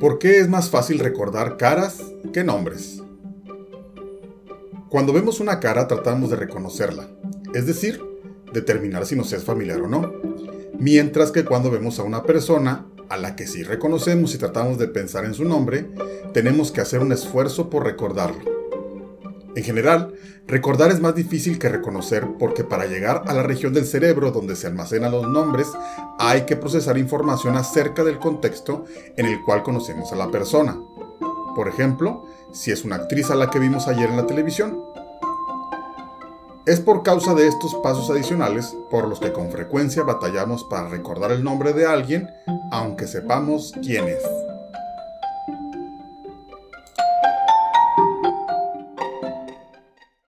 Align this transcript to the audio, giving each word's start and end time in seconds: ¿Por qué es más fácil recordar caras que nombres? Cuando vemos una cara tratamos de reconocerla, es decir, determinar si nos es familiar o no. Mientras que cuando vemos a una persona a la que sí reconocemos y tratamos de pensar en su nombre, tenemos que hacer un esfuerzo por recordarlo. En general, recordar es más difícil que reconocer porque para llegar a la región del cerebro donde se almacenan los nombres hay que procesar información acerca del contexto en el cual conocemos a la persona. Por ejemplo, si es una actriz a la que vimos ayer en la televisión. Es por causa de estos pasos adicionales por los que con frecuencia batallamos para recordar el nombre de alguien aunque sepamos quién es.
¿Por 0.00 0.18
qué 0.18 0.38
es 0.38 0.48
más 0.48 0.70
fácil 0.70 0.98
recordar 0.98 1.58
caras 1.58 1.98
que 2.32 2.42
nombres? 2.42 3.02
Cuando 4.88 5.12
vemos 5.12 5.40
una 5.40 5.60
cara 5.60 5.86
tratamos 5.88 6.30
de 6.30 6.36
reconocerla, 6.36 7.10
es 7.52 7.66
decir, 7.66 8.02
determinar 8.50 9.04
si 9.04 9.14
nos 9.14 9.30
es 9.34 9.44
familiar 9.44 9.82
o 9.82 9.88
no. 9.88 10.14
Mientras 10.78 11.30
que 11.30 11.44
cuando 11.44 11.70
vemos 11.70 11.98
a 11.98 12.04
una 12.04 12.22
persona 12.22 12.86
a 13.10 13.18
la 13.18 13.36
que 13.36 13.46
sí 13.46 13.62
reconocemos 13.62 14.34
y 14.34 14.38
tratamos 14.38 14.78
de 14.78 14.88
pensar 14.88 15.26
en 15.26 15.34
su 15.34 15.44
nombre, 15.44 15.90
tenemos 16.32 16.72
que 16.72 16.80
hacer 16.80 17.00
un 17.00 17.12
esfuerzo 17.12 17.68
por 17.68 17.84
recordarlo. 17.84 18.59
En 19.60 19.66
general, 19.66 20.14
recordar 20.46 20.90
es 20.90 21.00
más 21.00 21.14
difícil 21.14 21.58
que 21.58 21.68
reconocer 21.68 22.26
porque 22.38 22.64
para 22.64 22.86
llegar 22.86 23.24
a 23.26 23.34
la 23.34 23.42
región 23.42 23.74
del 23.74 23.84
cerebro 23.84 24.30
donde 24.30 24.56
se 24.56 24.66
almacenan 24.66 25.12
los 25.12 25.28
nombres 25.28 25.68
hay 26.18 26.46
que 26.46 26.56
procesar 26.56 26.96
información 26.96 27.58
acerca 27.58 28.02
del 28.02 28.18
contexto 28.18 28.86
en 29.18 29.26
el 29.26 29.42
cual 29.44 29.62
conocemos 29.62 30.12
a 30.12 30.16
la 30.16 30.30
persona. 30.30 30.78
Por 31.54 31.68
ejemplo, 31.68 32.24
si 32.52 32.70
es 32.70 32.86
una 32.86 32.96
actriz 32.96 33.30
a 33.30 33.34
la 33.34 33.50
que 33.50 33.58
vimos 33.58 33.86
ayer 33.86 34.08
en 34.08 34.16
la 34.16 34.26
televisión. 34.26 34.82
Es 36.64 36.80
por 36.80 37.02
causa 37.02 37.34
de 37.34 37.46
estos 37.46 37.74
pasos 37.82 38.08
adicionales 38.08 38.74
por 38.90 39.08
los 39.08 39.20
que 39.20 39.30
con 39.30 39.50
frecuencia 39.50 40.04
batallamos 40.04 40.64
para 40.64 40.88
recordar 40.88 41.32
el 41.32 41.44
nombre 41.44 41.74
de 41.74 41.84
alguien 41.84 42.30
aunque 42.72 43.06
sepamos 43.06 43.74
quién 43.82 44.08
es. 44.08 44.22